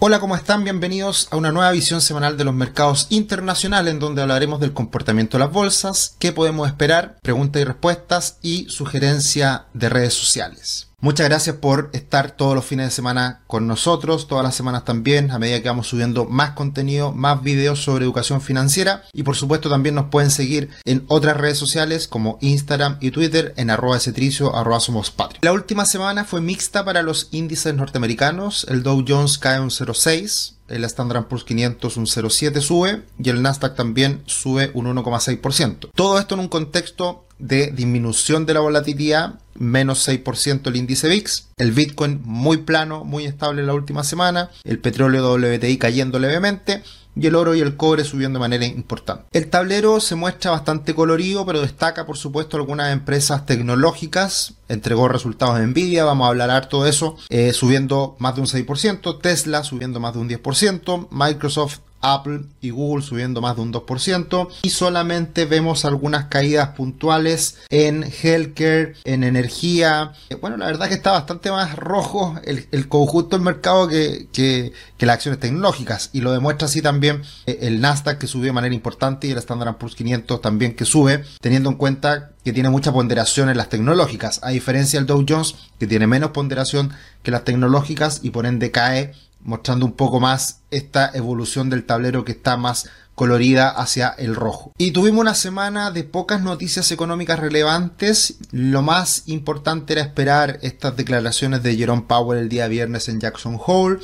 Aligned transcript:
Hola, 0.00 0.20
¿cómo 0.20 0.36
están? 0.36 0.62
Bienvenidos 0.62 1.26
a 1.32 1.36
una 1.36 1.50
nueva 1.50 1.72
visión 1.72 2.00
semanal 2.00 2.36
de 2.36 2.44
los 2.44 2.54
mercados 2.54 3.08
internacionales 3.10 3.92
en 3.92 3.98
donde 3.98 4.22
hablaremos 4.22 4.60
del 4.60 4.72
comportamiento 4.72 5.36
de 5.36 5.44
las 5.44 5.52
bolsas, 5.52 6.14
qué 6.20 6.30
podemos 6.30 6.68
esperar, 6.68 7.18
preguntas 7.20 7.60
y 7.60 7.64
respuestas 7.64 8.38
y 8.40 8.68
sugerencia 8.68 9.64
de 9.74 9.88
redes 9.88 10.14
sociales. 10.14 10.87
Muchas 11.00 11.28
gracias 11.28 11.54
por 11.54 11.90
estar 11.92 12.32
todos 12.32 12.56
los 12.56 12.64
fines 12.64 12.86
de 12.86 12.90
semana 12.90 13.42
con 13.46 13.68
nosotros, 13.68 14.26
todas 14.26 14.42
las 14.42 14.56
semanas 14.56 14.84
también, 14.84 15.30
a 15.30 15.38
medida 15.38 15.62
que 15.62 15.68
vamos 15.68 15.86
subiendo 15.86 16.24
más 16.24 16.50
contenido, 16.50 17.12
más 17.12 17.40
videos 17.40 17.84
sobre 17.84 18.04
educación 18.04 18.40
financiera 18.40 19.04
y 19.12 19.22
por 19.22 19.36
supuesto 19.36 19.70
también 19.70 19.94
nos 19.94 20.06
pueden 20.06 20.32
seguir 20.32 20.70
en 20.84 21.04
otras 21.06 21.36
redes 21.36 21.56
sociales 21.56 22.08
como 22.08 22.36
Instagram 22.40 22.96
y 23.00 23.12
Twitter 23.12 23.54
en 23.56 23.70
arroba 23.70 24.00
cetricio, 24.00 24.56
arroba 24.56 24.80
somos. 24.80 25.14
La 25.40 25.52
última 25.52 25.86
semana 25.86 26.24
fue 26.24 26.40
mixta 26.40 26.84
para 26.84 27.02
los 27.02 27.28
índices 27.30 27.76
norteamericanos, 27.76 28.66
el 28.68 28.82
Dow 28.82 29.04
Jones 29.06 29.38
cae 29.38 29.60
un 29.60 29.70
0,6, 29.70 30.54
el 30.66 30.82
Standard 30.82 31.28
Poor's 31.28 31.44
500 31.44 31.96
un 31.96 32.06
0,7 32.06 32.60
sube 32.60 33.04
y 33.22 33.30
el 33.30 33.40
Nasdaq 33.40 33.76
también 33.76 34.22
sube 34.26 34.72
un 34.74 34.86
1,6%. 34.86 35.90
Todo 35.94 36.18
esto 36.18 36.34
en 36.34 36.40
un 36.40 36.48
contexto 36.48 37.24
de 37.38 37.70
disminución 37.70 38.46
de 38.46 38.54
la 38.54 38.60
volatilidad, 38.60 39.38
menos 39.58 40.08
6% 40.08 40.66
el 40.66 40.76
índice 40.76 41.08
VIX, 41.08 41.48
el 41.56 41.72
Bitcoin 41.72 42.20
muy 42.24 42.58
plano, 42.58 43.04
muy 43.04 43.24
estable 43.24 43.62
la 43.62 43.74
última 43.74 44.04
semana, 44.04 44.50
el 44.64 44.78
petróleo 44.78 45.34
WTI 45.34 45.78
cayendo 45.78 46.18
levemente. 46.18 46.82
Y 47.20 47.26
el 47.26 47.34
oro 47.34 47.56
y 47.56 47.60
el 47.60 47.74
cobre 47.74 48.04
subiendo 48.04 48.38
de 48.38 48.42
manera 48.42 48.64
importante. 48.64 49.24
El 49.32 49.48
tablero 49.50 49.98
se 49.98 50.14
muestra 50.14 50.52
bastante 50.52 50.94
colorido, 50.94 51.44
pero 51.44 51.60
destaca 51.60 52.06
por 52.06 52.16
supuesto 52.16 52.56
algunas 52.56 52.92
empresas 52.92 53.44
tecnológicas. 53.44 54.54
Entregó 54.68 55.08
resultados 55.08 55.58
de 55.58 55.66
Nvidia, 55.66 56.04
vamos 56.04 56.26
a 56.26 56.28
hablar 56.28 56.50
harto 56.50 56.84
de 56.84 56.90
eso, 56.90 57.16
eh, 57.28 57.52
subiendo 57.52 58.14
más 58.20 58.36
de 58.36 58.42
un 58.42 58.46
6%, 58.46 59.18
Tesla 59.18 59.64
subiendo 59.64 59.98
más 59.98 60.14
de 60.14 60.20
un 60.20 60.28
10%, 60.28 61.08
Microsoft 61.10 61.80
Apple 62.00 62.42
y 62.60 62.70
Google 62.70 63.04
subiendo 63.04 63.40
más 63.40 63.56
de 63.56 63.62
un 63.62 63.72
2% 63.72 64.48
y 64.62 64.70
solamente 64.70 65.44
vemos 65.44 65.84
algunas 65.84 66.26
caídas 66.26 66.70
puntuales 66.70 67.58
en 67.70 68.04
healthcare, 68.04 68.94
en 69.04 69.24
energía. 69.24 70.12
Eh, 70.30 70.36
bueno, 70.36 70.56
la 70.56 70.66
verdad 70.66 70.88
que 70.88 70.94
está 70.94 71.12
bastante 71.12 71.50
más 71.50 71.76
rojo 71.76 72.36
el, 72.44 72.88
conjunto 72.88 73.36
del 73.36 73.44
mercado 73.44 73.88
que, 73.88 74.28
que, 74.32 74.72
las 75.00 75.14
acciones 75.14 75.40
tecnológicas. 75.40 76.10
Y 76.12 76.20
lo 76.20 76.32
demuestra 76.32 76.66
así 76.66 76.82
también 76.82 77.22
eh, 77.46 77.58
el 77.62 77.80
Nasdaq 77.80 78.18
que 78.18 78.26
subió 78.26 78.46
de 78.46 78.52
manera 78.52 78.74
importante 78.74 79.26
y 79.26 79.30
el 79.32 79.38
Standard 79.38 79.76
Poor's 79.76 79.94
500 79.94 80.40
también 80.40 80.74
que 80.74 80.84
sube, 80.84 81.24
teniendo 81.40 81.70
en 81.70 81.76
cuenta 81.76 82.32
que 82.44 82.52
tiene 82.52 82.70
mucha 82.70 82.92
ponderación 82.92 83.48
en 83.50 83.56
las 83.56 83.68
tecnológicas, 83.68 84.40
a 84.42 84.50
diferencia 84.50 84.98
del 84.98 85.06
Dow 85.06 85.24
Jones 85.28 85.56
que 85.78 85.86
tiene 85.86 86.06
menos 86.06 86.30
ponderación 86.30 86.92
que 87.22 87.30
las 87.30 87.44
tecnológicas 87.44 88.20
y 88.22 88.30
por 88.30 88.46
ende 88.46 88.70
cae 88.70 89.12
mostrando 89.40 89.86
un 89.86 89.92
poco 89.92 90.20
más 90.20 90.60
esta 90.70 91.10
evolución 91.14 91.70
del 91.70 91.84
tablero 91.84 92.24
que 92.24 92.32
está 92.32 92.56
más 92.56 92.88
colorida 93.18 93.68
hacia 93.70 94.10
el 94.10 94.36
rojo. 94.36 94.72
Y 94.78 94.92
tuvimos 94.92 95.20
una 95.20 95.34
semana 95.34 95.90
de 95.90 96.04
pocas 96.04 96.40
noticias 96.40 96.92
económicas 96.92 97.40
relevantes. 97.40 98.36
Lo 98.52 98.80
más 98.80 99.24
importante 99.26 99.94
era 99.94 100.02
esperar 100.02 100.60
estas 100.62 100.96
declaraciones 100.96 101.64
de 101.64 101.76
Jerome 101.76 102.04
Powell 102.06 102.38
el 102.38 102.48
día 102.48 102.68
viernes 102.68 103.08
en 103.08 103.18
Jackson 103.18 103.58
Hole. 103.66 103.98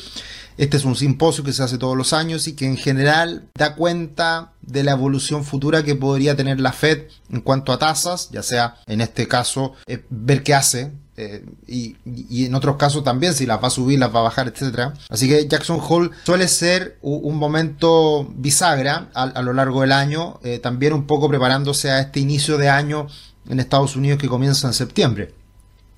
Este 0.57 0.77
es 0.77 0.85
un 0.85 0.97
simposio 0.97 1.45
que 1.45 1.53
se 1.53 1.63
hace 1.63 1.79
todos 1.79 1.97
los 1.97 2.13
años 2.13 2.49
y 2.49 2.55
que 2.55 2.67
en 2.67 2.77
general 2.77 3.49
da 3.57 3.77
cuenta 3.77 4.53
de 4.63 4.83
la 4.83 4.93
evolución 4.93 5.45
futura 5.45 5.85
que 5.85 5.95
podría 5.95 6.37
tener 6.37 6.61
la 6.61 6.73
Fed 6.73 7.05
en 7.31 7.41
cuanto 7.41 7.73
a 7.73 7.79
tasas, 7.79 8.31
ya 8.31 8.43
sea 8.43 8.77
en 8.87 9.01
este 9.01 9.29
caso 9.29 9.75
eh, 9.87 10.05
ver 10.11 10.43
qué 10.43 10.55
hace 10.55 10.93
eh, 11.17 11.45
y, 11.67 11.97
en 12.45 12.55
otros 12.55 12.77
casos 12.77 13.05
también 13.05 13.35
si 13.35 13.47
las 13.47 13.63
va 13.63 13.69
a 13.69 13.71
subir, 13.71 13.99
las 13.99 14.15
va 14.15 14.21
a 14.21 14.25
bajar, 14.25 14.49
etcétera. 14.49 14.95
Así 15.09 15.29
que 15.29 15.47
Jackson 15.47 15.81
Hole 15.81 16.11
suele 16.25 16.49
ser 16.49 16.99
un, 17.03 17.37
momento 17.37 18.29
bisagra 18.37 19.09
a, 19.15 19.43
lo 19.43 19.53
largo 19.53 19.83
del 19.83 19.93
año, 19.93 20.41
eh, 20.43 20.59
también 20.59 20.93
un 20.93 21.07
poco 21.07 21.29
preparándose 21.29 21.91
a 21.91 22.01
este 22.01 22.21
inicio 22.21 22.59
de 22.59 22.69
año 22.69 23.07
en 23.49 23.61
Estados 23.61 23.97
Unidos 23.97 24.19
que 24.19 24.29
comienza 24.29 24.67
en 24.67 24.75
septiembre. 24.75 25.33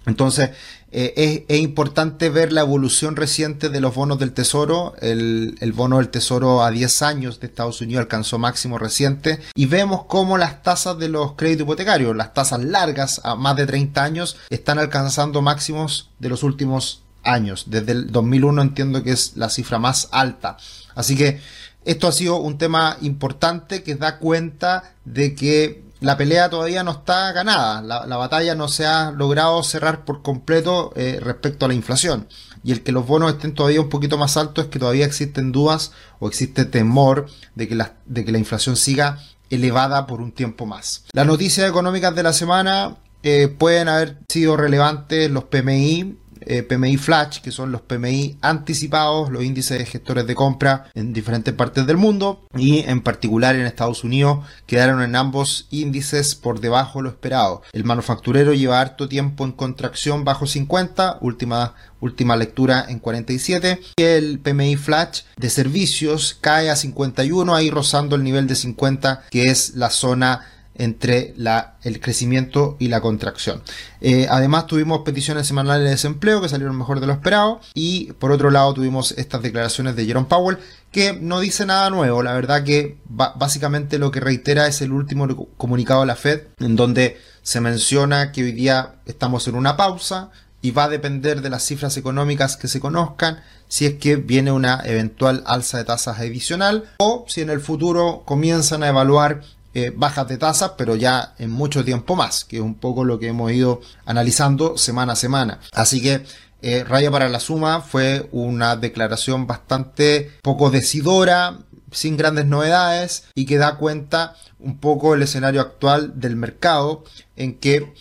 Entonces, 0.07 0.51
eh, 0.93 1.45
es, 1.49 1.59
importante 1.59 2.31
ver 2.31 2.53
la 2.53 2.61
evolución 2.61 3.17
reciente 3.17 3.69
de 3.69 3.81
los 3.81 3.95
bonos 3.95 4.19
del 4.21 4.33
Tesoro. 4.33 4.95
El, 5.01 5.73
bono 5.75 5.99
del 5.99 6.09
Tesoro 6.09 6.63
a 6.63 6.71
10 6.71 7.03
años 7.03 7.41
de 7.41 7.49
Estados 7.49 7.81
Unidos 7.81 8.03
alcanzó 8.03 8.39
máximo 8.39 8.79
reciente 8.79 9.41
y 9.55 9.67
vemos 9.67 10.05
cómo 10.05 10.39
las 10.39 10.63
tasas 10.63 10.97
de 10.99 11.09
los 11.09 11.33
créditos 11.33 11.65
hipotecarios, 11.65 12.15
las 12.15 12.35
tasas 12.35 12.65
largas 12.65 13.21
a 13.25 13.35
más 13.35 13.57
de 13.57 13.67
30 13.67 14.03
años, 14.03 14.37
están 14.49 14.79
alcanzando 14.79 15.43
máximos 15.43 16.11
de 16.21 16.29
los 16.29 16.45
últimos 16.45 17.03
años. 17.25 17.65
Desde 17.67 17.93
el 17.93 18.13
2001 18.13 18.63
entiendo 18.63 19.03
que 19.03 19.11
es 19.11 19.37
la 19.37 19.51
cifra 19.51 19.81
más 19.81 20.09
alta. 20.13 20.57
Así 20.95 21.17
que 21.17 21.41
esto 21.85 22.07
ha 22.07 22.13
sido 22.13 22.37
un 22.37 22.59
tema 22.59 22.97
importante 23.01 23.83
que 23.83 23.97
da 23.97 24.19
cuenta 24.19 24.95
de 25.05 25.35
que 25.35 25.86
la 26.01 26.17
pelea 26.17 26.51
todavía 26.51 26.83
no 26.85 26.91
está 26.91 27.33
ganada, 27.33 27.83
la, 27.83 28.17
batalla 28.17 28.55
no 28.55 28.69
se 28.69 28.87
ha 28.87 29.11
logrado 29.11 29.63
cerrar 29.63 30.05
por 30.05 30.23
completo 30.23 30.93
eh, 30.97 31.19
respecto 31.21 31.65
a 31.65 31.69
la 31.69 31.75
inflación. 31.75 32.29
Y 32.63 32.73
el 32.73 32.83
que 32.83 32.93
los 32.93 33.07
bonos 33.07 33.33
estén 33.33 33.55
todavía 33.55 33.81
un 33.81 33.89
poquito 33.89 34.19
más 34.19 34.37
altos 34.37 34.65
es 34.65 34.71
que 34.71 34.79
todavía 34.79 35.07
existen 35.07 35.53
dudas 35.53 35.93
o 36.19 36.29
existe 36.29 36.65
temor 36.65 37.27
de 37.55 37.69
que 37.69 37.77
la, 37.77 37.95
de 38.07 38.25
que 38.25 38.33
la 38.33 38.39
inflación 38.39 38.77
siga 38.77 39.21
elevada 39.51 40.07
por 40.07 40.21
un 40.21 40.33
tiempo 40.33 40.67
más. 40.67 41.05
Las 41.13 41.27
noticias 41.27 41.69
económicas 41.69 42.15
de 42.15 42.23
la 42.25 42.33
semana 42.33 42.97
eh, 43.23 43.49
pueden 43.49 43.89
haber 43.89 44.19
sido 44.29 44.57
relevantes 44.57 45.31
los 45.31 45.45
PMI, 45.45 46.17
eh, 46.47 46.63
PMI 46.63 46.97
Flash, 46.97 47.41
que 47.41 47.51
son 47.51 47.73
los 47.73 47.83
PMI 47.83 48.39
anticipados, 48.41 49.31
los 49.31 49.45
índices 49.45 49.79
de 49.79 49.87
gestores 49.87 50.27
de 50.27 50.35
compra 50.35 50.91
en 50.95 51.13
diferentes 51.13 51.53
partes 51.55 51.87
del 51.87 51.97
mundo 51.97 52.47
y 52.57 52.81
en 52.89 53.03
particular 53.03 53.57
en 53.57 53.67
Estados 53.67 54.05
Unidos 54.05 54.45
quedaron 54.67 55.03
en 55.03 55.17
ambos 55.17 55.67
índices 55.71 56.35
por 56.35 56.61
debajo 56.61 56.99
de 56.99 57.05
lo 57.05 57.09
esperado. 57.11 57.63
El 57.73 57.85
manufacturero 57.85 58.55
lleva 58.55 58.81
harto 58.81 59.09
tiempo 59.09 59.45
en 59.45 59.53
contracción 59.53 60.25
bajo 60.25 60.47
50, 60.47 61.19
última, 61.21 61.75
última 62.01 62.37
lectura 62.37 62.87
en 62.89 62.99
47 62.99 63.81
y 63.97 64.03
el 64.03 64.39
PMI 64.39 64.77
Flash 64.77 65.23
de 65.37 65.51
servicios 65.51 66.37
cae 66.41 66.71
a 66.71 66.77
51 66.77 67.55
ahí 67.55 67.71
rozando 67.71 68.17
el 68.17 68.23
nivel 68.23 68.47
de 68.47 68.55
50 68.55 69.25
que 69.31 69.51
es 69.51 69.75
la 69.75 69.91
zona 69.91 70.56
entre 70.79 71.35
el 71.83 72.01
crecimiento 72.01 72.77
y 72.79 72.89
la 72.89 73.01
contracción. 73.01 73.63
Eh, 74.01 74.27
además 74.31 74.67
tuvimos 74.67 75.01
peticiones 75.01 75.47
semanales 75.47 75.85
de 75.85 75.91
desempleo 75.91 76.41
que 76.41 76.49
salieron 76.49 76.77
mejor 76.77 77.01
de 77.01 77.07
lo 77.07 77.13
esperado 77.13 77.61
y 77.75 78.13
por 78.15 78.33
otro 78.33 78.51
lado 78.51 78.75
tuvimos 78.75 79.13
estas 79.13 79.43
declaraciones 79.43 79.97
de 79.97 80.07
Jerome 80.07 80.27
Powell 80.29 80.59
que 80.91 81.13
no 81.13 81.41
dice 81.41 81.67
nada 81.67 81.91
nuevo, 81.91 82.23
la 82.23 82.33
verdad 82.33 82.65
que 82.65 82.97
básicamente 83.09 83.99
lo 83.99 84.11
que 84.11 84.21
reitera 84.21 84.67
es 84.67 84.81
el 84.81 84.93
último 84.93 85.49
comunicado 85.57 86.01
de 86.01 86.07
la 86.07 86.17
Fed 86.17 86.43
en 86.59 86.77
donde 86.77 87.19
se 87.43 87.61
menciona 87.61 88.33
que 88.33 88.43
hoy 88.43 88.53
día 88.53 88.97
estamos 89.07 89.47
en 89.49 89.55
una 89.55 89.77
pausa 89.77 90.31
y 90.63 90.73
va 90.73 90.85
a 90.85 90.89
depender 90.89 91.43
de 91.43 91.51
las 91.51 91.65
cifras 91.65 91.97
económicas 91.97 92.57
que 92.57 92.67
se 92.67 92.81
conozcan 92.81 93.41
si 93.69 93.87
es 93.87 93.95
que 93.95 94.17
viene 94.17 94.53
una 94.53 94.81
eventual 94.85 95.43
alza 95.47 95.79
de 95.79 95.85
tasas 95.85 96.19
adicional 96.19 96.91
o 96.99 97.25
si 97.29 97.41
en 97.41 97.51
el 97.51 97.61
futuro 97.61 98.23
comienzan 98.25 98.83
a 98.83 98.89
evaluar 98.89 99.43
eh, 99.79 99.93
bajas 99.95 100.27
de 100.27 100.39
tasas, 100.39 100.73
pero 100.79 100.97
ya 100.97 101.35
en 101.37 101.51
mucho 101.51 101.85
tiempo 101.85 102.17
más, 102.17 102.47
que 102.47 102.57
es 102.57 102.63
un 102.63 102.77
poco 102.77 103.05
lo 103.05 103.19
que 103.19 103.27
hemos 103.27 103.53
ido 103.53 103.83
analizando 104.07 104.79
semana 104.79 105.13
a 105.13 105.17
semana. 105.17 105.61
Así 105.75 106.01
que 106.01 106.25
eh, 106.63 106.83
Raya 106.83 107.11
para 107.11 107.29
la 107.29 107.41
Suma 107.41 107.83
fue 107.83 108.27
una 108.33 108.77
declaración 108.77 109.47
bastante 109.47 110.33
poco 110.41 110.71
decidora, 110.71 111.59
sin 111.91 112.17
grandes 112.17 112.47
novedades 112.47 113.25
y 113.35 113.45
que 113.45 113.59
da 113.59 113.77
cuenta 113.77 114.35
un 114.61 114.79
poco 114.79 115.15
el 115.15 115.21
escenario 115.21 115.61
actual 115.61 116.19
del 116.19 116.37
mercado 116.37 117.05
en 117.37 117.59
que 117.59 117.93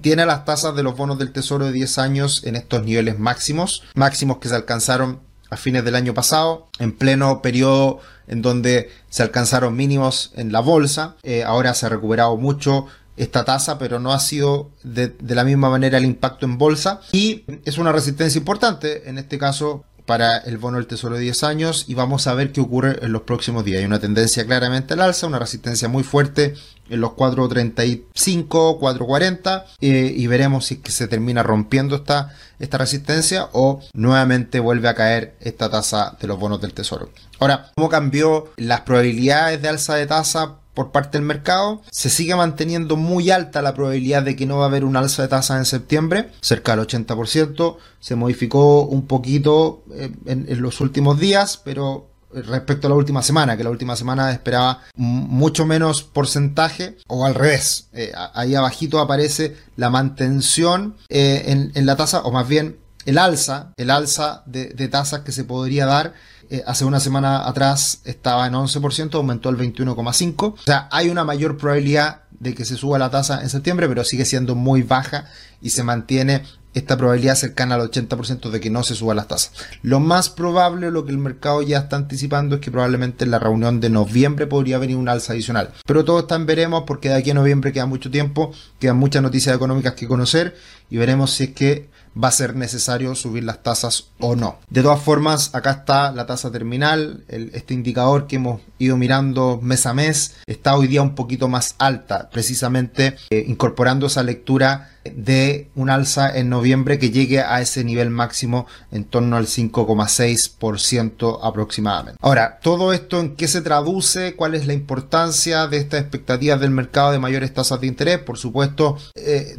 tiene 0.00 0.24
las 0.24 0.46
tasas 0.46 0.74
de 0.74 0.82
los 0.82 0.96
bonos 0.96 1.18
del 1.18 1.30
tesoro 1.30 1.66
de 1.66 1.72
10 1.72 1.98
años 1.98 2.42
en 2.44 2.56
estos 2.56 2.82
niveles 2.84 3.18
máximos, 3.18 3.82
máximos 3.94 4.38
que 4.38 4.48
se 4.48 4.54
alcanzaron 4.54 5.20
a 5.50 5.56
fines 5.56 5.84
del 5.84 5.96
año 5.96 6.14
pasado, 6.14 6.68
en 6.78 6.92
pleno 6.92 7.42
periodo 7.42 8.00
en 8.28 8.42
donde 8.42 8.90
se 9.08 9.22
alcanzaron 9.22 9.76
mínimos 9.76 10.32
en 10.36 10.52
la 10.52 10.60
bolsa. 10.60 11.16
Eh, 11.22 11.42
ahora 11.42 11.74
se 11.74 11.86
ha 11.86 11.88
recuperado 11.88 12.36
mucho 12.36 12.86
esta 13.16 13.44
tasa, 13.44 13.78
pero 13.78 13.98
no 13.98 14.12
ha 14.12 14.20
sido 14.20 14.70
de, 14.82 15.08
de, 15.08 15.34
la 15.34 15.44
misma 15.44 15.68
manera 15.68 15.98
el 15.98 16.04
impacto 16.04 16.46
en 16.46 16.56
bolsa. 16.56 17.00
Y 17.12 17.44
es 17.64 17.76
una 17.76 17.92
resistencia 17.92 18.38
importante, 18.38 19.08
en 19.10 19.18
este 19.18 19.36
caso 19.36 19.84
para 20.06 20.38
el 20.38 20.58
bono 20.58 20.76
del 20.76 20.86
tesoro 20.86 21.16
de 21.16 21.22
10 21.22 21.44
años 21.44 21.84
y 21.88 21.94
vamos 21.94 22.26
a 22.26 22.34
ver 22.34 22.52
qué 22.52 22.60
ocurre 22.60 22.98
en 23.02 23.12
los 23.12 23.22
próximos 23.22 23.64
días. 23.64 23.80
Hay 23.80 23.86
una 23.86 23.98
tendencia 23.98 24.44
claramente 24.44 24.94
al 24.94 25.00
alza, 25.00 25.26
una 25.26 25.38
resistencia 25.38 25.88
muy 25.88 26.02
fuerte 26.02 26.54
en 26.88 27.00
los 27.00 27.12
4.35, 27.12 28.78
4.40 28.78 29.64
eh, 29.80 30.12
y 30.16 30.26
veremos 30.26 30.66
si 30.66 30.78
que 30.78 30.90
se 30.90 31.08
termina 31.08 31.42
rompiendo 31.42 31.96
esta, 31.96 32.34
esta 32.58 32.78
resistencia 32.78 33.48
o 33.52 33.80
nuevamente 33.94 34.60
vuelve 34.60 34.88
a 34.88 34.94
caer 34.94 35.36
esta 35.40 35.70
tasa 35.70 36.16
de 36.20 36.26
los 36.26 36.38
bonos 36.38 36.60
del 36.60 36.74
tesoro. 36.74 37.10
Ahora, 37.38 37.70
¿cómo 37.76 37.88
cambió 37.88 38.52
las 38.56 38.82
probabilidades 38.82 39.62
de 39.62 39.68
alza 39.68 39.94
de 39.94 40.06
tasa 40.06 40.56
por 40.80 40.92
parte 40.92 41.18
del 41.18 41.26
mercado. 41.26 41.82
Se 41.90 42.08
sigue 42.08 42.34
manteniendo 42.34 42.96
muy 42.96 43.30
alta 43.30 43.60
la 43.60 43.74
probabilidad 43.74 44.22
de 44.22 44.34
que 44.34 44.46
no 44.46 44.56
va 44.56 44.64
a 44.64 44.68
haber 44.68 44.86
un 44.86 44.96
alza 44.96 45.20
de 45.20 45.28
tasa 45.28 45.58
en 45.58 45.66
septiembre, 45.66 46.30
cerca 46.40 46.74
del 46.74 46.86
80%. 46.86 47.76
Se 48.00 48.16
modificó 48.16 48.84
un 48.84 49.06
poquito 49.06 49.84
eh, 49.92 50.10
en, 50.24 50.62
los 50.62 50.80
últimos 50.80 51.20
días, 51.20 51.60
pero 51.62 52.08
respecto 52.32 52.86
a 52.86 52.90
la 52.90 52.96
última 52.96 53.22
semana, 53.22 53.58
que 53.58 53.64
la 53.64 53.68
última 53.68 53.94
semana 53.94 54.32
esperaba 54.32 54.80
mucho 54.96 55.66
menos 55.66 56.02
porcentaje, 56.02 56.96
o 57.08 57.26
al 57.26 57.34
revés, 57.34 57.88
eh, 57.92 58.12
ahí 58.32 58.54
abajito 58.54 59.00
aparece 59.00 59.58
la 59.76 59.90
mantención 59.90 60.96
en, 61.10 61.72
en, 61.74 61.84
la 61.84 61.96
tasa, 61.96 62.22
o 62.22 62.32
más 62.32 62.48
bien 62.48 62.78
el 63.06 63.18
alza, 63.18 63.72
el 63.76 63.90
alza 63.90 64.42
de, 64.46 64.88
tasas 64.88 65.20
que 65.20 65.32
se 65.32 65.44
podría 65.44 65.86
dar 65.86 66.14
eh, 66.50 66.64
hace 66.66 66.84
una 66.84 66.98
semana 66.98 67.48
atrás 67.48 68.00
estaba 68.04 68.46
en 68.46 68.54
11%, 68.54 69.14
aumentó 69.14 69.50
el 69.50 69.56
21,5%. 69.56 70.54
O 70.54 70.56
sea, 70.64 70.88
hay 70.90 71.08
una 71.08 71.24
mayor 71.24 71.56
probabilidad 71.56 72.22
de 72.32 72.54
que 72.54 72.64
se 72.64 72.76
suba 72.76 72.98
la 72.98 73.10
tasa 73.10 73.42
en 73.42 73.48
septiembre, 73.48 73.88
pero 73.88 74.02
sigue 74.02 74.24
siendo 74.24 74.56
muy 74.56 74.82
baja 74.82 75.26
y 75.62 75.70
se 75.70 75.84
mantiene 75.84 76.42
esta 76.74 76.96
probabilidad 76.96 77.34
cercana 77.34 77.74
al 77.74 77.90
80% 77.90 78.50
de 78.50 78.60
que 78.60 78.70
no 78.70 78.82
se 78.82 78.94
suban 78.94 79.16
las 79.16 79.28
tasas. 79.28 79.52
Lo 79.82 80.00
más 80.00 80.28
probable, 80.28 80.90
lo 80.90 81.04
que 81.04 81.10
el 81.10 81.18
mercado 81.18 81.62
ya 81.62 81.78
está 81.78 81.96
anticipando, 81.96 82.56
es 82.56 82.60
que 82.60 82.70
probablemente 82.70 83.24
en 83.24 83.30
la 83.32 83.38
reunión 83.38 83.80
de 83.80 83.90
noviembre 83.90 84.46
podría 84.46 84.78
venir 84.78 84.96
un 84.96 85.08
alza 85.08 85.32
adicional. 85.32 85.72
Pero 85.86 86.04
todo 86.04 86.20
está 86.20 86.36
en 86.36 86.46
veremos 86.46 86.84
porque 86.86 87.08
de 87.08 87.16
aquí 87.16 87.30
a 87.30 87.34
noviembre 87.34 87.72
queda 87.72 87.86
mucho 87.86 88.10
tiempo, 88.10 88.52
quedan 88.78 88.96
muchas 88.96 89.22
noticias 89.22 89.54
económicas 89.54 89.94
que 89.94 90.08
conocer 90.08 90.56
y 90.88 90.96
veremos 90.96 91.32
si 91.32 91.44
es 91.44 91.50
que 91.50 91.89
va 92.16 92.28
a 92.28 92.32
ser 92.32 92.56
necesario 92.56 93.14
subir 93.14 93.44
las 93.44 93.62
tasas 93.62 94.08
o 94.18 94.36
no. 94.36 94.58
De 94.68 94.82
todas 94.82 95.00
formas, 95.00 95.54
acá 95.54 95.70
está 95.70 96.12
la 96.12 96.26
tasa 96.26 96.50
terminal, 96.50 97.24
este 97.28 97.74
indicador 97.74 98.26
que 98.26 98.36
hemos 98.36 98.60
ido 98.78 98.96
mirando 98.96 99.60
mes 99.62 99.86
a 99.86 99.94
mes, 99.94 100.36
está 100.46 100.76
hoy 100.76 100.86
día 100.86 101.02
un 101.02 101.14
poquito 101.14 101.48
más 101.48 101.74
alta, 101.78 102.28
precisamente 102.30 103.16
eh, 103.30 103.44
incorporando 103.46 104.06
esa 104.06 104.22
lectura 104.22 104.90
de 105.04 105.70
un 105.74 105.90
alza 105.90 106.36
en 106.36 106.50
noviembre 106.50 106.98
que 106.98 107.10
llegue 107.10 107.40
a 107.40 107.60
ese 107.60 107.84
nivel 107.84 108.10
máximo 108.10 108.66
en 108.92 109.04
torno 109.04 109.36
al 109.36 109.46
5,6% 109.46 111.38
aproximadamente. 111.42 112.18
Ahora, 112.20 112.58
todo 112.62 112.92
esto 112.92 113.20
en 113.20 113.36
qué 113.36 113.48
se 113.48 113.62
traduce, 113.62 114.36
cuál 114.36 114.54
es 114.54 114.66
la 114.66 114.74
importancia 114.74 115.66
de 115.66 115.78
estas 115.78 116.02
expectativas 116.02 116.60
del 116.60 116.70
mercado 116.70 117.12
de 117.12 117.18
mayores 117.18 117.54
tasas 117.54 117.80
de 117.80 117.86
interés, 117.86 118.18
por 118.18 118.38
supuesto, 118.38 118.98
eh, 119.14 119.56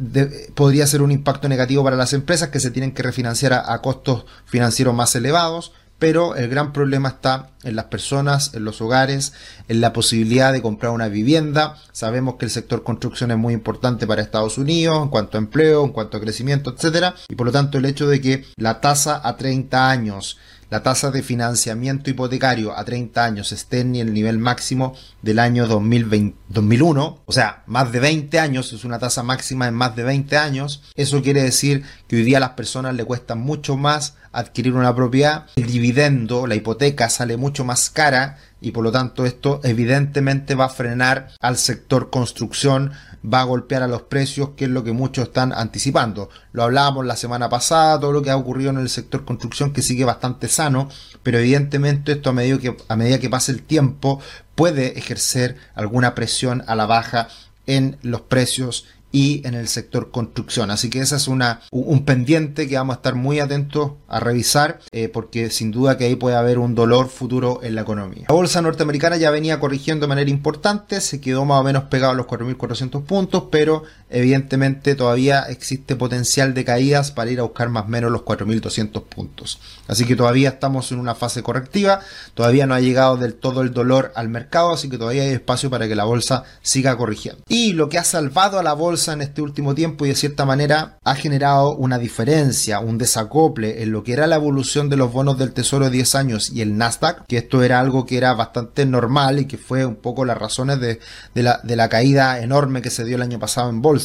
podría 0.54 0.86
ser 0.86 1.02
un 1.02 1.10
impacto 1.10 1.48
negativo 1.48 1.82
para 1.82 1.96
las 1.96 2.12
empresas 2.12 2.50
que 2.50 2.60
se 2.60 2.70
tienen 2.70 2.92
que 2.92 3.02
refinanciar 3.02 3.52
a 3.52 3.82
costos 3.82 4.24
financieros 4.46 4.94
más 4.94 5.14
elevados 5.16 5.72
pero 6.02 6.34
el 6.34 6.48
gran 6.48 6.72
problema 6.72 7.10
está 7.10 7.50
en 7.62 7.76
las 7.76 7.84
personas, 7.84 8.54
en 8.54 8.64
los 8.64 8.80
hogares, 8.80 9.34
en 9.68 9.80
la 9.80 9.92
posibilidad 9.92 10.52
de 10.52 10.60
comprar 10.60 10.90
una 10.90 11.06
vivienda. 11.06 11.76
Sabemos 11.92 12.34
que 12.34 12.46
el 12.46 12.50
sector 12.50 12.82
construcción 12.82 13.30
es 13.30 13.38
muy 13.38 13.54
importante 13.54 14.04
para 14.04 14.20
Estados 14.20 14.58
Unidos 14.58 15.00
en 15.00 15.10
cuanto 15.10 15.38
a 15.38 15.40
empleo, 15.40 15.84
en 15.84 15.92
cuanto 15.92 16.16
a 16.16 16.20
crecimiento, 16.20 16.74
etcétera, 16.74 17.14
y 17.28 17.36
por 17.36 17.46
lo 17.46 17.52
tanto 17.52 17.78
el 17.78 17.84
hecho 17.84 18.08
de 18.08 18.20
que 18.20 18.44
la 18.56 18.80
tasa 18.80 19.20
a 19.22 19.36
30 19.36 19.90
años 19.90 20.38
la 20.72 20.82
tasa 20.82 21.10
de 21.10 21.22
financiamiento 21.22 22.08
hipotecario 22.08 22.74
a 22.74 22.82
30 22.82 23.22
años 23.22 23.52
esté 23.52 23.80
en 23.80 23.94
el 23.94 24.14
nivel 24.14 24.38
máximo 24.38 24.96
del 25.20 25.38
año 25.38 25.66
2001, 25.66 27.20
o 27.26 27.32
sea, 27.32 27.62
más 27.66 27.92
de 27.92 28.00
20 28.00 28.38
años, 28.38 28.72
es 28.72 28.82
una 28.86 28.98
tasa 28.98 29.22
máxima 29.22 29.68
en 29.68 29.74
más 29.74 29.94
de 29.96 30.02
20 30.02 30.34
años, 30.38 30.82
eso 30.94 31.20
quiere 31.20 31.42
decir 31.42 31.84
que 32.08 32.16
hoy 32.16 32.22
día 32.22 32.38
a 32.38 32.40
las 32.40 32.52
personas 32.52 32.94
le 32.94 33.04
cuesta 33.04 33.34
mucho 33.34 33.76
más 33.76 34.14
adquirir 34.32 34.72
una 34.72 34.96
propiedad, 34.96 35.44
el 35.56 35.66
dividendo, 35.66 36.46
la 36.46 36.54
hipoteca 36.54 37.10
sale 37.10 37.36
mucho 37.36 37.66
más 37.66 37.90
cara 37.90 38.38
y 38.62 38.70
por 38.70 38.84
lo 38.84 38.92
tanto 38.92 39.26
esto 39.26 39.60
evidentemente 39.64 40.54
va 40.54 40.66
a 40.66 40.70
frenar 40.70 41.28
al 41.40 41.58
sector 41.58 42.10
construcción, 42.10 42.92
va 43.22 43.40
a 43.40 43.44
golpear 43.44 43.82
a 43.82 43.88
los 43.88 44.02
precios, 44.02 44.50
que 44.56 44.64
es 44.64 44.70
lo 44.70 44.84
que 44.84 44.92
muchos 44.92 45.28
están 45.28 45.52
anticipando. 45.52 46.30
Lo 46.52 46.62
hablábamos 46.62 47.04
la 47.04 47.16
semana 47.16 47.48
pasada, 47.48 47.98
todo 47.98 48.12
lo 48.12 48.22
que 48.22 48.30
ha 48.30 48.36
ocurrido 48.36 48.70
en 48.70 48.78
el 48.78 48.88
sector 48.88 49.24
construcción 49.24 49.72
que 49.72 49.82
sigue 49.82 50.04
bastante 50.04 50.48
sano, 50.48 50.88
pero 51.24 51.38
evidentemente 51.38 52.12
esto 52.12 52.30
a 52.30 52.32
medida 52.32 52.58
que, 52.58 52.76
a 52.88 52.96
medida 52.96 53.18
que 53.18 53.28
pase 53.28 53.50
el 53.50 53.62
tiempo 53.62 54.20
puede 54.54 54.98
ejercer 54.98 55.56
alguna 55.74 56.14
presión 56.14 56.62
a 56.68 56.76
la 56.76 56.86
baja 56.86 57.28
en 57.66 57.98
los 58.02 58.22
precios 58.22 58.86
y 59.12 59.46
en 59.46 59.54
el 59.54 59.68
sector 59.68 60.10
construcción. 60.10 60.70
Así 60.70 60.90
que 60.90 61.00
ese 61.00 61.16
es 61.16 61.28
una, 61.28 61.60
un 61.70 62.04
pendiente 62.04 62.66
que 62.66 62.76
vamos 62.76 62.94
a 62.94 62.96
estar 62.96 63.14
muy 63.14 63.38
atentos 63.38 63.92
a 64.08 64.18
revisar 64.20 64.80
eh, 64.90 65.08
porque 65.08 65.50
sin 65.50 65.70
duda 65.70 65.98
que 65.98 66.06
ahí 66.06 66.16
puede 66.16 66.36
haber 66.36 66.58
un 66.58 66.74
dolor 66.74 67.08
futuro 67.08 67.60
en 67.62 67.74
la 67.74 67.82
economía. 67.82 68.26
La 68.28 68.34
bolsa 68.34 68.62
norteamericana 68.62 69.16
ya 69.16 69.30
venía 69.30 69.60
corrigiendo 69.60 70.06
de 70.06 70.08
manera 70.08 70.30
importante, 70.30 71.00
se 71.00 71.20
quedó 71.20 71.44
más 71.44 71.60
o 71.60 71.64
menos 71.64 71.84
pegado 71.84 72.12
a 72.12 72.16
los 72.16 72.26
4.400 72.26 73.04
puntos, 73.04 73.44
pero 73.50 73.84
evidentemente 74.12 74.94
todavía 74.94 75.42
existe 75.42 75.96
potencial 75.96 76.54
de 76.54 76.64
caídas 76.64 77.10
para 77.10 77.30
ir 77.30 77.40
a 77.40 77.44
buscar 77.44 77.68
más 77.68 77.84
o 77.84 77.88
menos 77.88 78.10
los 78.10 78.22
4.200 78.22 79.02
puntos. 79.04 79.60
Así 79.88 80.04
que 80.04 80.16
todavía 80.16 80.50
estamos 80.50 80.92
en 80.92 80.98
una 80.98 81.14
fase 81.14 81.42
correctiva, 81.42 82.00
todavía 82.34 82.66
no 82.66 82.74
ha 82.74 82.80
llegado 82.80 83.16
del 83.16 83.34
todo 83.34 83.62
el 83.62 83.72
dolor 83.72 84.12
al 84.14 84.28
mercado, 84.28 84.72
así 84.72 84.88
que 84.88 84.98
todavía 84.98 85.22
hay 85.22 85.30
espacio 85.30 85.70
para 85.70 85.88
que 85.88 85.96
la 85.96 86.04
bolsa 86.04 86.44
siga 86.62 86.96
corrigiendo. 86.96 87.42
Y 87.48 87.72
lo 87.72 87.88
que 87.88 87.98
ha 87.98 88.04
salvado 88.04 88.58
a 88.58 88.62
la 88.62 88.74
bolsa 88.74 89.12
en 89.12 89.22
este 89.22 89.42
último 89.42 89.74
tiempo 89.74 90.04
y 90.04 90.10
de 90.10 90.14
cierta 90.14 90.44
manera 90.44 90.98
ha 91.04 91.14
generado 91.14 91.74
una 91.74 91.98
diferencia, 91.98 92.80
un 92.80 92.98
desacople 92.98 93.82
en 93.82 93.92
lo 93.92 94.04
que 94.04 94.12
era 94.12 94.26
la 94.26 94.36
evolución 94.36 94.88
de 94.88 94.96
los 94.96 95.12
bonos 95.12 95.38
del 95.38 95.52
tesoro 95.52 95.86
de 95.86 95.90
10 95.90 96.14
años 96.14 96.50
y 96.50 96.60
el 96.60 96.76
Nasdaq, 96.76 97.26
que 97.26 97.38
esto 97.38 97.62
era 97.62 97.80
algo 97.80 98.06
que 98.06 98.16
era 98.16 98.34
bastante 98.34 98.86
normal 98.86 99.40
y 99.40 99.46
que 99.46 99.58
fue 99.58 99.84
un 99.84 99.96
poco 99.96 100.24
las 100.24 100.38
razones 100.38 100.80
de, 100.80 101.00
de 101.34 101.76
la 101.76 101.88
caída 101.88 102.40
enorme 102.40 102.82
que 102.82 102.90
se 102.90 103.04
dio 103.04 103.16
el 103.16 103.22
año 103.22 103.38
pasado 103.38 103.70
en 103.70 103.82
bolsa, 103.82 104.01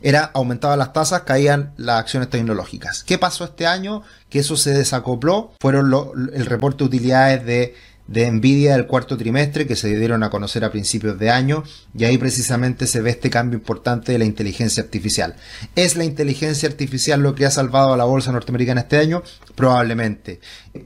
era 0.00 0.30
aumentaban 0.34 0.78
las 0.78 0.92
tasas, 0.92 1.22
caían 1.22 1.72
las 1.76 2.00
acciones 2.00 2.30
tecnológicas. 2.30 3.04
¿Qué 3.04 3.18
pasó 3.18 3.44
este 3.44 3.66
año? 3.66 4.02
Que 4.28 4.40
eso 4.40 4.56
se 4.56 4.70
desacopló, 4.70 5.52
fueron 5.60 5.92
el 6.32 6.46
reporte 6.46 6.78
de 6.78 6.84
utilidades 6.84 7.44
de 7.44 7.74
de 8.08 8.30
Nvidia 8.30 8.72
del 8.72 8.86
cuarto 8.86 9.16
trimestre 9.16 9.66
que 9.66 9.76
se 9.76 9.94
dieron 9.94 10.22
a 10.22 10.30
conocer 10.30 10.64
a 10.64 10.72
principios 10.72 11.18
de 11.18 11.30
año 11.30 11.62
y 11.96 12.04
ahí 12.04 12.18
precisamente 12.18 12.86
se 12.86 13.02
ve 13.02 13.10
este 13.10 13.30
cambio 13.30 13.58
importante 13.58 14.12
de 14.12 14.18
la 14.18 14.24
inteligencia 14.24 14.82
artificial. 14.82 15.36
¿Es 15.76 15.94
la 15.94 16.04
inteligencia 16.04 16.68
artificial 16.68 17.20
lo 17.20 17.34
que 17.34 17.46
ha 17.46 17.50
salvado 17.50 17.92
a 17.92 17.96
la 17.96 18.04
bolsa 18.04 18.32
norteamericana 18.32 18.80
este 18.80 18.96
año? 18.96 19.22
Probablemente. 19.54 20.40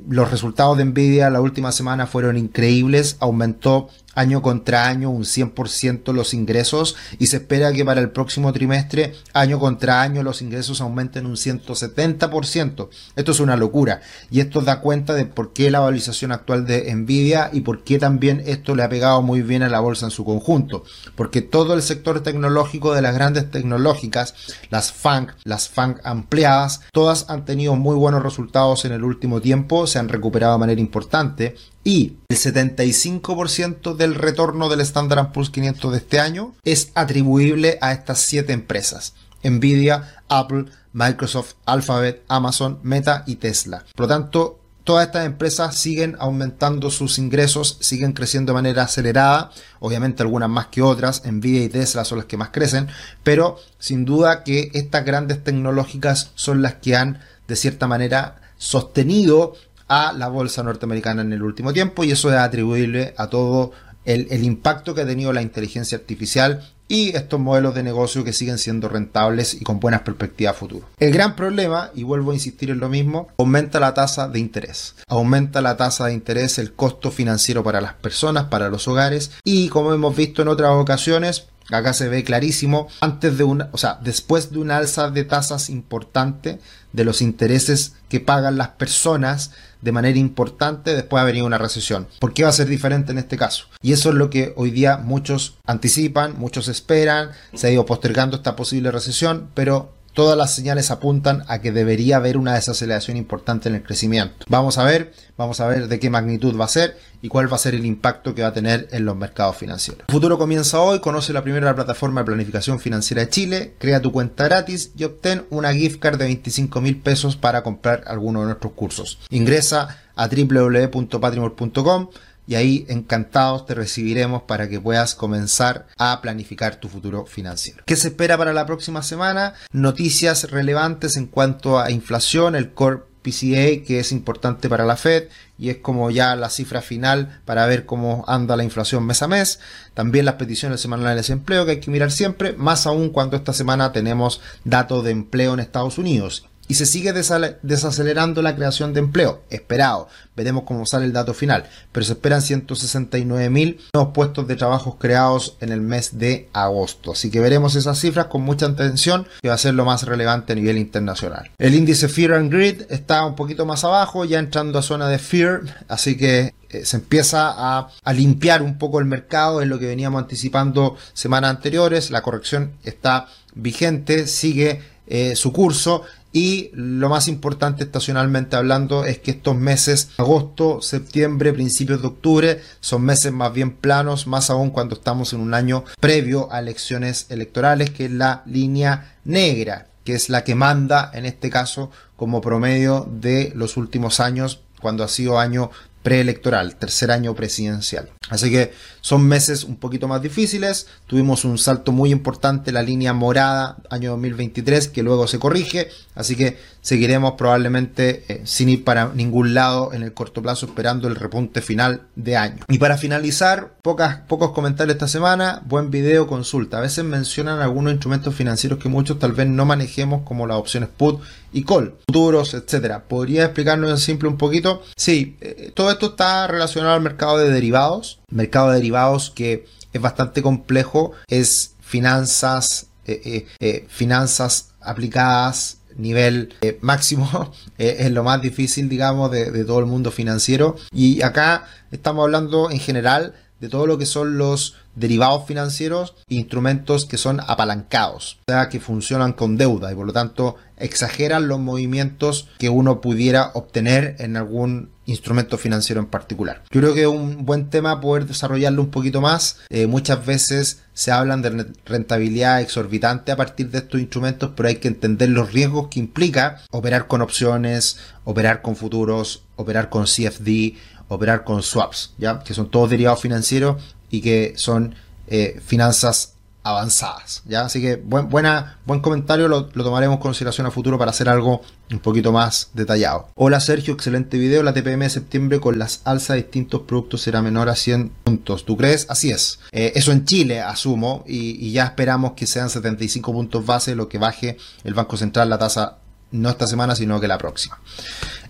Los 0.09 0.31
resultados 0.31 0.77
de 0.77 0.85
Nvidia 0.85 1.31
la 1.31 1.41
última 1.41 1.71
semana 1.71 2.07
fueron 2.07 2.37
increíbles, 2.37 3.17
aumentó 3.21 3.89
año 4.15 4.43
contra 4.43 4.87
año 4.87 5.11
un 5.11 5.25
100% 5.25 6.13
los 6.13 6.35
ingresos 6.35 6.97
y 7.19 7.27
se 7.27 7.37
espera 7.37 7.73
que 7.73 7.85
para 7.85 8.01
el 8.01 8.11
próximo 8.11 8.53
trimestre 8.53 9.15
año 9.33 9.59
contra 9.59 10.03
año 10.03 10.23
los 10.23 10.43
ingresos 10.43 10.81
aumenten 10.81 11.27
un 11.27 11.37
170%. 11.37 12.89
Esto 13.17 13.33
es 13.33 13.41
una 13.41 13.57
locura 13.57 14.03
y 14.31 14.41
esto 14.41 14.61
da 14.61 14.81
cuenta 14.81 15.15
de 15.15 15.25
por 15.27 15.53
qué 15.53 15.71
la 15.71 15.81
valorización 15.81 16.33
actual 16.33 16.67
de 16.67 16.95
Nvidia 16.95 17.51
y 17.53 17.61
por 17.61 17.85
qué 17.85 17.99
también 17.99 18.43
esto 18.47 18.75
le 18.75 18.83
ha 18.83 18.89
pegado 18.89 19.23
muy 19.23 19.43
bien 19.43 19.63
a 19.63 19.69
la 19.69 19.81
bolsa 19.81 20.07
en 20.07 20.11
su 20.11 20.25
conjunto. 20.25 20.85
Porque 21.17 21.43
todo 21.43 21.75
el 21.75 21.83
sector 21.83 22.23
tecnológico 22.23 22.95
de 22.95 23.03
las 23.03 23.15
grandes 23.15 23.51
tecnológicas, 23.51 24.35
las 24.71 24.93
FANG, 24.93 25.29
las 25.45 25.69
FANG 25.69 26.01
ampliadas, 26.05 26.83
todas 26.93 27.27
han 27.29 27.45
tenido 27.45 27.77
muy 27.77 27.97
buenos 27.97 28.23
resultados 28.23 28.85
en 28.85 28.93
el 28.93 29.05
último 29.05 29.41
tiempo, 29.41 29.87
se 29.87 29.99
han 29.99 30.09
recuperado 30.09 30.55
de 30.55 30.59
manera 30.59 30.81
importante 30.81 31.57
y 31.85 32.17
el 32.29 32.37
75% 32.37 33.97
del 33.97 34.15
retorno 34.15 34.69
del 34.69 34.81
Standard 34.81 35.33
Poor's 35.33 35.51
500 35.51 35.93
de 35.93 35.99
este 35.99 36.21
año 36.21 36.55
es 36.65 36.91
atribuible 36.95 37.79
a 37.81 37.93
estas 37.93 38.21
siete 38.21 38.53
empresas. 38.53 39.15
Nvidia, 39.43 40.23
Apple, 40.29 40.67
Microsoft, 40.93 41.55
Alphabet, 41.67 42.23
Amazon, 42.29 42.79
Meta 42.83 43.25
y 43.27 43.37
Tesla. 43.37 43.85
Por 43.97 44.07
lo 44.07 44.09
tanto, 44.09 44.61
todas 44.85 45.07
estas 45.07 45.27
empresas 45.27 45.77
siguen 45.77 46.17
aumentando 46.21 46.91
sus 46.91 47.19
ingresos, 47.19 47.79
siguen 47.81 48.13
creciendo 48.13 48.53
de 48.53 48.55
manera 48.55 48.85
acelerada, 48.85 49.51
obviamente 49.81 50.23
algunas 50.23 50.49
más 50.49 50.67
que 50.69 50.83
otras, 50.83 51.23
Nvidia 51.25 51.65
y 51.65 51.69
Tesla 51.69 52.05
son 52.05 52.19
las 52.19 52.27
que 52.27 52.37
más 52.37 52.51
crecen, 52.51 52.89
pero 53.23 53.59
sin 53.79 54.05
duda 54.05 54.45
que 54.45 54.71
estas 54.75 55.05
grandes 55.05 55.43
tecnológicas 55.43 56.31
son 56.35 56.63
las 56.63 56.75
que 56.75 56.97
han 56.97 57.21
de 57.49 57.57
cierta 57.57 57.87
manera 57.87 58.41
sostenido 58.57 59.55
a 59.89 60.13
la 60.13 60.29
bolsa 60.29 60.63
norteamericana 60.63 61.23
en 61.23 61.33
el 61.33 61.43
último 61.43 61.73
tiempo 61.73 62.05
y 62.05 62.13
eso 62.13 62.31
es 62.31 62.37
atribuible 62.37 63.15
a 63.17 63.29
todo 63.29 63.73
el, 64.05 64.45
impacto 64.45 64.95
que 64.95 65.03
ha 65.03 65.07
tenido 65.07 65.33
la 65.33 65.43
inteligencia 65.43 65.99
artificial 65.99 66.69
y 66.89 67.17
estos 67.17 67.41
modelos 67.41 67.75
de 67.75 67.83
negocio 67.83 68.25
que 68.25 68.33
siguen 68.33 68.59
siendo 68.59 68.89
rentables 68.89 69.55
y 69.55 69.61
con 69.61 69.81
buenas 69.81 70.03
perspectivas 70.03 70.57
futuras. 70.57 70.89
El 70.99 71.13
gran 71.13 71.37
problema, 71.37 71.91
y 71.95 72.03
vuelvo 72.03 72.33
a 72.33 72.35
insistir 72.35 72.71
en 72.71 72.81
lo 72.81 72.89
mismo, 72.89 73.29
aumenta 73.39 73.81
la 73.81 73.95
tasa 73.95 74.29
de 74.29 74.39
interés. 74.39 74.97
Aumenta 75.09 75.63
la 75.63 75.77
tasa 75.77 76.07
de 76.07 76.13
interés, 76.13 76.59
el 76.59 76.75
costo 76.75 77.11
financiero 77.11 77.65
para 77.65 77.81
las 77.81 77.95
personas, 77.95 78.45
para 78.45 78.69
los 78.69 78.89
hogares 78.89 79.31
y 79.45 79.69
como 79.69 79.95
hemos 79.95 80.15
visto 80.15 80.43
en 80.43 80.49
otras 80.49 80.73
ocasiones, 80.73 81.47
acá 81.71 81.95
se 81.95 82.09
ve 82.09 82.25
clarísimo, 82.25 82.89
antes 83.01 83.39
de 83.39 83.45
una, 83.45 83.69
o 83.73 83.79
sea, 83.79 83.99
después 84.03 84.53
de 84.53 84.59
una 84.59 84.77
alza 84.77 85.11
de 85.11 85.25
tasas 85.25 85.71
importante 85.71 86.59
de 86.93 87.05
los 87.05 87.23
intereses 87.23 87.95
que 88.09 88.21
pagan 88.21 88.59
las 88.59 88.69
personas 88.69 89.53
de 89.83 89.93
manera 89.93 90.19
importante 90.19 90.95
después 90.95 91.23
de 91.23 91.31
haber 91.31 91.43
una 91.43 91.59
recesión. 91.59 92.07
¿Por 92.19 92.33
qué 92.33 92.45
va 92.45 92.49
a 92.49 92.53
ser 92.53 92.69
diferente 92.69 93.13
en 93.13 93.19
este 93.19 93.37
caso? 93.37 93.67
Y 93.83 93.93
eso 93.93 94.09
es 94.09 94.15
lo 94.15 94.31
que 94.31 94.55
hoy 94.57 94.71
día 94.71 94.97
muchos 94.97 95.59
anticipan, 95.67 96.39
muchos 96.39 96.69
esperan, 96.69 97.31
se 97.55 97.67
ha 97.67 97.71
ido 97.71 97.85
postergando 97.85 98.37
esta 98.37 98.57
posible 98.57 98.91
recesión, 98.91 99.49
pero 99.55 99.93
todas 100.13 100.37
las 100.37 100.55
señales 100.55 100.91
apuntan 100.91 101.45
a 101.49 101.61
que 101.61 101.73
debería 101.73 102.17
haber 102.17 102.37
una 102.37 102.55
desaceleración 102.55 103.17
importante 103.17 103.69
en 103.69 103.75
el 103.75 103.83
crecimiento. 103.83 104.45
Vamos 104.49 104.79
a 104.79 104.85
ver, 104.85 105.13
vamos 105.37 105.61
a 105.61 105.67
ver 105.67 105.89
de 105.89 105.99
qué 105.99 106.11
magnitud 106.11 106.59
va 106.59 106.67
a 106.67 106.69
ser 106.69 106.97
y 107.23 107.29
cuál 107.29 107.51
va 107.51 107.57
a 107.57 107.61
ser 107.61 107.75
el 107.75 107.87
impacto 107.87 108.35
que 108.35 108.43
va 108.43 108.49
a 108.49 108.53
tener 108.53 108.89
en 108.93 109.05
los 109.05 109.17
mercados 109.17 109.57
financieros. 109.57 110.05
El 110.09 110.13
futuro 110.13 110.39
comienza 110.39 110.81
hoy, 110.81 111.01
conoce 111.01 111.33
la 111.33 111.43
primera 111.43 111.75
plataforma 111.75 112.21
de 112.21 112.27
planificación 112.27 112.81
financiera 112.81 113.23
de 113.23 113.31
Chile, 113.31 113.75
crea 113.79 114.03
tu 114.03 114.13
cuenta 114.13 114.45
gratis 114.45 114.93
y 114.97 115.05
obtén 115.05 115.47
una 115.51 115.73
gift 115.73 116.01
card 116.01 116.19
de 116.19 116.25
25 116.25 116.81
mil 116.81 117.01
pesos 117.01 117.37
para 117.37 117.63
comprar 117.63 118.05
alguno 118.07 118.41
de 118.41 118.47
nuestros 118.47 118.73
cursos. 118.73 119.19
Ingresa 119.31 119.99
a 120.15 120.29
www.patrimor.com 120.29 122.09
y 122.47 122.55
ahí 122.55 122.85
encantados 122.89 123.67
te 123.67 123.75
recibiremos 123.75 124.43
para 124.43 124.69
que 124.69 124.81
puedas 124.81 125.15
comenzar 125.15 125.87
a 125.97 126.21
planificar 126.21 126.77
tu 126.77 126.89
futuro 126.89 127.27
financiero. 127.27 127.83
¿Qué 127.87 127.97
se 127.97 128.09
espera 128.09 128.37
para 128.37 128.53
la 128.53 128.67
próxima 128.67 129.03
semana? 129.03 129.55
Noticias 129.71 130.51
relevantes 130.51 131.17
en 131.17 131.27
cuanto 131.27 131.79
a 131.79 131.91
inflación, 131.91 132.57
el 132.57 132.73
core 132.73 133.03
PCA 133.23 133.85
que 133.87 134.01
es 134.01 134.13
importante 134.13 134.69
para 134.69 134.85
la 134.85 134.97
Fed 134.97 135.29
y 135.57 135.71
es 135.71 135.77
como 135.77 136.11
ya 136.11 136.35
la 136.35 136.51
cifra 136.51 136.83
final 136.83 137.41
para 137.45 137.67
ver 137.67 137.87
cómo 137.87 138.25
anda 138.27 138.57
la 138.57 138.65
inflación 138.65 139.07
mes 139.07 139.23
a 139.23 139.29
mes. 139.29 139.61
También 139.95 140.25
las 140.25 140.35
peticiones 140.35 140.81
semanales 140.81 141.29
de 141.29 141.35
empleo 141.35 141.65
que 141.65 141.73
hay 141.73 141.81
que 141.81 141.91
mirar 141.91 142.11
siempre, 142.11 142.53
más 142.55 142.87
aún 142.87 143.11
cuando 143.11 143.37
esta 143.37 143.53
semana 143.53 143.93
tenemos 143.93 144.41
datos 144.65 145.05
de 145.05 145.13
empleo 145.13 145.55
en 145.55 145.61
Estados 145.61 145.99
Unidos 145.99 146.49
y 146.73 146.75
se 146.75 146.87
sigue 146.87 147.13
desacelerando 147.13 148.41
la 148.41 148.57
creación 148.57 148.95
de 148.95 149.01
empleo, 149.01 149.43
esperado. 149.51 150.09
Veremos 150.35 150.63
cómo 150.65 150.87
sale 150.87 151.05
el 151.05 151.13
dato 151.13 151.35
final, 151.35 151.67
pero 151.93 152.07
se 152.07 152.15
esperan 152.15 152.41
169 152.41 153.51
mil 153.51 153.79
nuevos 153.93 154.15
puestos 154.15 154.49
de 154.49 154.57
trabajo 154.57 154.97
creados 154.99 155.59
en 155.61 155.71
el 155.71 155.83
mes 155.83 156.19
de 156.19 156.49
agosto. 156.55 157.13
Así 157.13 157.31
que 157.31 157.41
veremos 157.41 157.75
esas 157.75 158.01
cifras 158.01 158.29
con 158.29 158.41
mucha 158.41 158.65
atención, 158.65 159.27
que 159.43 159.49
va 159.49 159.55
a 159.55 159.59
ser 159.59 159.75
lo 159.75 159.85
más 159.85 160.05
relevante 160.05 160.55
a 160.55 160.57
nivel 160.57 160.79
internacional. 160.79 161.51
El 161.59 161.75
índice 161.75 162.09
Fear 162.09 162.33
and 162.33 162.51
Greed 162.51 162.87
está 162.89 163.27
un 163.27 163.35
poquito 163.35 163.67
más 163.67 163.85
abajo, 163.85 164.25
ya 164.25 164.39
entrando 164.39 164.79
a 164.79 164.83
zona 164.83 165.11
de 165.11 165.19
Fear, 165.19 165.85
así 165.89 166.17
que 166.17 166.55
eh, 166.71 166.87
se 166.87 166.97
empieza 166.97 167.51
a, 167.51 167.91
a, 168.03 168.13
limpiar 168.15 168.63
un 168.63 168.79
poco 168.79 168.99
el 168.99 169.05
mercado, 169.05 169.61
es 169.61 169.69
lo 169.69 169.79
que 169.79 169.89
veníamos 169.89 170.23
anticipando 170.23 170.97
semanas 171.13 171.51
anteriores, 171.51 172.11
la 172.11 172.23
corrección 172.23 172.73
está 172.83 173.27
vigente, 173.55 174.27
sigue 174.27 174.81
eh, 175.15 175.35
su 175.37 175.53
curso 175.53 176.05
y 176.33 176.71
lo 176.73 177.09
más 177.09 177.29
importante 177.29 177.85
estacionalmente 177.85 178.57
hablando 178.57 179.05
es 179.05 179.19
que 179.19 179.33
estos 179.33 179.57
meses, 179.57 180.11
agosto, 180.17 180.81
septiembre, 180.81 181.53
principios 181.53 182.01
de 182.01 182.09
octubre, 182.09 182.63
son 182.81 183.03
meses 183.03 183.33
más 183.33 183.53
bien 183.53 183.73
planos, 183.73 184.27
más 184.27 184.49
aún 184.49 184.71
cuando 184.71 184.95
estamos 184.95 185.33
en 185.33 185.41
un 185.41 185.53
año 185.53 185.85
previo 186.01 186.51
a 186.53 186.61
elecciones 186.61 187.27
electorales, 187.29 187.91
que 187.91 188.07
es 188.07 188.11
la 188.11 188.43
línea 188.47 189.17
negra, 189.25 189.89
que 190.05 190.15
es 190.15 190.31
la 190.31 190.43
que 190.43 190.55
manda 190.55 191.11
en 191.13 191.27
este 191.27 191.51
caso 191.51 191.91
como 192.17 192.41
promedio 192.41 193.07
de 193.11 193.53
los 193.55 193.77
últimos 193.77 194.21
años 194.21 194.61
cuando 194.81 195.05
ha 195.05 195.09
sido 195.09 195.39
año 195.39 195.71
preelectoral, 196.03 196.77
tercer 196.77 197.11
año 197.11 197.35
presidencial. 197.35 198.11
Así 198.29 198.51
que 198.51 198.73
son 199.03 199.27
meses 199.27 199.65
un 199.65 199.77
poquito 199.77 200.09
más 200.09 200.23
difíciles. 200.23 200.87
Tuvimos 201.07 201.45
un 201.45 201.59
salto 201.59 201.93
muy 201.93 202.11
importante, 202.11 202.73
la 202.73 202.83
línea 202.83 203.13
morada, 203.13 203.77
año 203.91 204.13
2023, 204.13 204.89
que 204.89 205.03
luego 205.03 205.27
se 205.27 205.39
corrige. 205.39 205.89
Así 206.15 206.37
que 206.37 206.57
seguiremos 206.81 207.33
probablemente 207.33 208.25
eh, 208.29 208.43
sin 208.45 208.69
ir 208.69 208.85
para 208.85 209.13
ningún 209.15 209.55
lado 209.55 209.93
en 209.93 210.03
el 210.03 210.15
corto 210.15 210.41
plazo, 210.41 210.67
esperando 210.67 211.09
el 211.09 211.17
repunte 211.17 211.61
final 211.61 212.03
de 212.17 212.37
año. 212.37 212.65
Y 212.69 212.79
para 212.79 212.97
finalizar, 212.97 213.75
pocos 213.83 214.53
comentarios 214.53 214.95
esta 214.95 215.09
semana. 215.09 215.63
Buen 215.67 215.91
video, 215.91 216.27
consulta. 216.27 216.79
A 216.79 216.81
veces 216.81 217.05
mencionan 217.05 217.61
algunos 217.61 217.93
instrumentos 217.93 218.35
financieros 218.35 218.79
que 218.79 218.89
muchos 218.89 219.19
tal 219.19 219.33
vez 219.33 219.47
no 219.47 219.65
manejemos, 219.65 220.23
como 220.23 220.47
las 220.47 220.57
opciones 220.57 220.89
put 220.97 221.21
y 221.53 221.65
call, 221.65 221.95
futuros, 222.07 222.55
etcétera. 222.55 223.05
¿Podría 223.05 223.45
explicarnos 223.45 223.91
en 223.91 223.99
simple 223.99 224.29
un 224.29 224.39
poquito? 224.39 224.83
Sí, 224.97 225.37
eh, 225.41 225.71
todo 225.75 225.91
esto 225.93 226.07
está 226.07 226.47
relacionado 226.47 226.95
al 226.95 227.01
mercado 227.03 227.39
de 227.39 227.51
derivados. 227.51 228.21
Mercado 228.31 228.71
de 228.71 228.77
derivados 228.77 229.31
que 229.31 229.67
es 229.93 230.01
bastante 230.01 230.43
complejo, 230.43 231.13
es 231.29 231.75
finanzas, 231.81 232.87
eh, 233.07 233.47
eh, 233.61 233.87
finanzas 233.89 234.71
aplicadas 234.81 235.79
nivel 235.97 236.55
máximo 236.81 237.53
es 237.79 238.11
lo 238.11 238.25
más 238.25 238.41
difícil 238.41 238.89
digamos 238.89 239.31
de, 239.31 239.65
todo 239.65 239.79
el 239.79 239.85
mundo 239.85 240.11
financiero 240.11 240.77
y 240.91 241.21
acá 241.21 241.67
estamos 241.91 242.23
hablando 242.23 242.71
en 242.71 242.79
general 242.79 243.35
de 243.61 243.69
todo 243.69 243.87
lo 243.87 243.99
que 243.99 244.07
son 244.07 244.39
los 244.39 244.77
derivados 244.95 245.47
financieros 245.47 246.15
instrumentos 246.29 247.07
que 247.07 247.17
son 247.17 247.41
apalancados, 247.47 248.39
o 248.49 248.53
sea, 248.53 248.69
que 248.69 248.81
funcionan 248.81 249.33
con 249.33 249.57
deuda 249.57 249.93
y 249.93 249.95
por 249.95 250.07
lo 250.07 250.13
tanto 250.13 250.57
exageran 250.77 251.47
los 251.47 251.61
movimientos 251.61 252.49
que 252.59 252.69
uno 252.69 253.01
pudiera 253.01 253.53
obtener 253.55 254.17
en 254.19 254.37
algún 254.37 254.91
instrumento 255.07 255.59
financiero 255.59 256.01
en 256.01 256.07
particular. 256.07 256.63
Yo 256.71 256.81
creo 256.81 256.95
que 256.95 257.03
es 257.03 257.07
un 257.09 257.45
buen 257.45 257.71
tema 257.71 258.01
poder 258.01 258.27
desarrollarlo 258.27 258.83
un 258.83 258.91
poquito 258.91 259.21
más. 259.21 259.59
Eh, 259.69 259.87
muchas 259.87 260.25
veces 260.25 260.83
se 260.95 261.11
hablan 261.11 261.43
de 261.43 261.67
rentabilidad 261.85 262.61
exorbitante 262.61 263.33
a 263.33 263.37
partir 263.37 263.71
de 263.71 263.79
estos 263.79 264.01
instrumentos, 264.01 264.53
pero 264.55 264.69
hay 264.69 264.77
que 264.77 264.89
entender 264.89 265.31
los 265.31 265.53
riesgos 265.53 265.89
que 265.89 266.01
implica 266.01 266.63
operar 266.71 267.07
con 267.07 267.23
opciones, 267.23 267.99
operar 268.25 268.63
con 268.63 268.77
futuros, 268.77 269.45
operar 269.57 269.89
con 269.89 270.05
CFD, 270.05 270.75
operar 271.09 271.45
con 271.45 271.63
swaps, 271.63 272.15
¿ya? 272.19 272.41
que 272.41 272.55
son 272.55 272.71
todos 272.71 272.91
derivados 272.91 273.21
financieros 273.21 273.83
y 274.11 274.21
que 274.21 274.55
son 274.57 274.95
eh, 275.27 275.61
finanzas 275.65 276.35
avanzadas. 276.63 277.43
¿ya? 277.47 277.63
Así 277.63 277.81
que 277.81 277.97
buen, 277.97 278.29
buena, 278.29 278.79
buen 278.87 279.01
comentario, 279.01 279.49
lo, 279.49 279.67
tomaremos 279.67 280.17
en 280.17 280.23
consideración 280.23 280.67
a 280.67 280.71
futuro 280.71 280.99
para 280.99 281.11
hacer 281.11 281.29
algo 281.29 281.63
un 281.91 281.99
poquito 281.99 282.33
más 282.33 282.71
detallado. 282.75 283.29
Hola 283.35 283.61
Sergio, 283.61 283.95
excelente 283.95 284.39
video. 284.39 284.63
La 284.63 284.73
TPM 284.73 285.01
de 285.01 285.11
septiembre 285.11 285.61
con 285.61 285.79
las 285.79 286.03
alzas 286.05 286.37
de 286.37 286.43
distintos 286.43 286.83
productos 286.83 287.23
será 287.23 287.43
menor 287.43 287.69
a 287.69 287.77
100 287.77 288.11
puntos. 288.25 288.65
¿Tú 288.65 288.77
crees? 288.77 289.07
Así 289.09 289.31
es. 289.31 289.59
Eh, 289.73 289.93
eso 289.95 290.13
en 290.13 290.25
Chile, 290.25 290.61
asumo, 290.61 291.25
y, 291.27 291.67
y 291.67 291.73
ya 291.73 291.85
esperamos 291.85 292.33
que 292.33 292.47
sean 292.47 292.71
75 292.71 293.33
puntos 293.33 293.67
base 293.67 293.95
lo 293.95 294.09
que 294.09 294.19
baje 294.19 294.57
el 294.85 294.95
Banco 294.95 295.17
Central 295.17 295.51
la 295.51 295.59
tasa 295.59 295.99
no 296.33 296.49
esta 296.49 296.67
semana, 296.67 296.97
sino 296.97 297.21
que 297.21 297.29
la 297.29 297.39
próxima. 297.39 297.79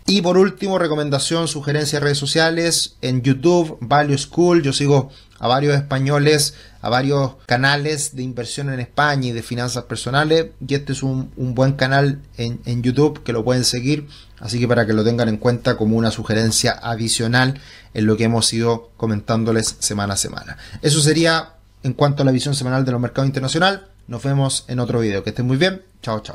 Y 0.06 0.20
por 0.22 0.36
último, 0.36 0.78
recomendación, 0.78 1.46
sugerencia 1.46 1.98
de 1.98 2.04
redes 2.04 2.18
sociales, 2.18 2.96
en 3.02 3.22
YouTube, 3.22 3.78
Value 3.80 4.18
School, 4.18 4.62
yo 4.62 4.72
sigo 4.72 5.10
a 5.42 5.48
varios 5.48 5.74
españoles, 5.74 6.54
a 6.82 6.88
varios 6.88 7.32
canales 7.46 8.14
de 8.14 8.22
inversión 8.22 8.72
en 8.72 8.78
España 8.78 9.28
y 9.28 9.32
de 9.32 9.42
finanzas 9.42 9.84
personales, 9.84 10.46
y 10.64 10.74
este 10.74 10.92
es 10.92 11.02
un, 11.02 11.32
buen 11.36 11.72
canal 11.72 12.20
en, 12.36 12.60
en 12.64 12.84
YouTube 12.84 13.24
que 13.24 13.32
lo 13.32 13.42
pueden 13.42 13.64
seguir, 13.64 14.06
así 14.38 14.60
que 14.60 14.68
para 14.68 14.86
que 14.86 14.92
lo 14.92 15.02
tengan 15.02 15.28
en 15.28 15.38
cuenta 15.38 15.76
como 15.76 15.96
una 15.96 16.12
sugerencia 16.12 16.78
adicional 16.80 17.60
en 17.92 18.06
lo 18.06 18.16
que 18.16 18.24
hemos 18.24 18.52
ido 18.52 18.90
comentándoles 18.96 19.74
semana 19.80 20.14
a 20.14 20.16
semana. 20.16 20.58
Eso 20.80 21.00
sería 21.00 21.54
en 21.82 21.92
cuanto 21.92 22.22
a 22.22 22.24
la 22.24 22.30
visión 22.30 22.54
semanal 22.54 22.84
de 22.84 22.92
los 22.92 23.00
mercados 23.00 23.26
internacionales. 23.26 23.80
Nos 24.06 24.22
vemos 24.22 24.64
en 24.68 24.78
otro 24.78 25.00
video. 25.00 25.24
Que 25.24 25.30
estén 25.30 25.46
muy 25.46 25.56
bien. 25.56 25.82
Chao, 26.02 26.20
chao. 26.20 26.30